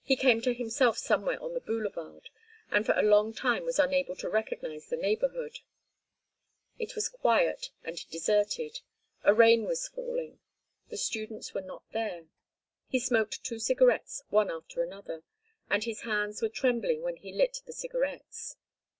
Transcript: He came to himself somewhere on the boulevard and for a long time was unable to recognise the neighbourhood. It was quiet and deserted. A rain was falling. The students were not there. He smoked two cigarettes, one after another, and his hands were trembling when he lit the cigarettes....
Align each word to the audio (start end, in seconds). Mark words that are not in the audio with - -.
He 0.03 0.15
came 0.15 0.41
to 0.41 0.55
himself 0.55 0.97
somewhere 0.97 1.39
on 1.43 1.53
the 1.53 1.59
boulevard 1.61 2.29
and 2.71 2.87
for 2.87 2.97
a 2.97 3.03
long 3.03 3.35
time 3.35 3.65
was 3.65 3.77
unable 3.77 4.15
to 4.15 4.27
recognise 4.29 4.87
the 4.89 4.97
neighbourhood. 4.97 5.59
It 6.79 6.95
was 6.95 7.07
quiet 7.07 7.69
and 7.83 8.09
deserted. 8.09 8.79
A 9.23 9.31
rain 9.31 9.65
was 9.65 9.87
falling. 9.87 10.39
The 10.89 10.97
students 10.97 11.53
were 11.53 11.61
not 11.61 11.83
there. 11.91 12.25
He 12.87 12.97
smoked 12.97 13.43
two 13.43 13.59
cigarettes, 13.59 14.23
one 14.31 14.49
after 14.49 14.81
another, 14.81 15.21
and 15.69 15.83
his 15.83 16.01
hands 16.01 16.41
were 16.41 16.49
trembling 16.49 17.03
when 17.03 17.17
he 17.17 17.31
lit 17.31 17.61
the 17.67 17.71
cigarettes.... 17.71 18.55